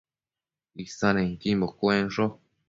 [0.83, 2.23] Isannequimbo cuensho